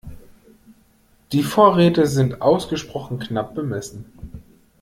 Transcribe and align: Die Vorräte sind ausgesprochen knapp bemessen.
Die 1.31 1.43
Vorräte 1.43 2.07
sind 2.07 2.41
ausgesprochen 2.41 3.19
knapp 3.19 3.53
bemessen. 3.53 4.11